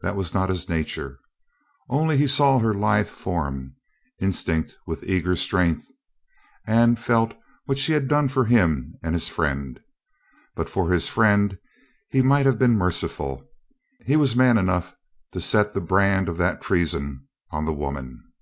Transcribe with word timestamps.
That 0.00 0.16
was 0.16 0.32
not 0.32 0.48
his 0.48 0.70
nature. 0.70 1.20
Only 1.90 2.16
he 2.16 2.26
saw 2.26 2.58
her 2.60 2.72
lithe 2.72 3.10
form, 3.10 3.76
instinct 4.18 4.74
with 4.86 5.04
eager 5.04 5.36
strength, 5.36 5.86
and 6.66 6.98
felt 6.98 7.34
what 7.66 7.78
she 7.78 7.92
had 7.92 8.08
done 8.08 8.28
for 8.28 8.46
him 8.46 8.94
and 9.02 9.14
his 9.14 9.28
friend. 9.28 9.78
But 10.54 10.70
for 10.70 10.90
his 10.90 11.10
friend 11.10 11.58
he 12.08 12.22
might 12.22 12.46
have 12.46 12.58
been 12.58 12.78
merciful. 12.78 13.46
He 14.06 14.16
was 14.16 14.34
man 14.34 14.56
enough 14.56 14.94
to 15.32 15.42
set 15.42 15.74
the 15.74 15.82
brand 15.82 16.30
of 16.30 16.38
that 16.38 16.62
treason 16.62 17.28
on 17.50 17.66
the 17.66 17.74
woman. 17.74 18.32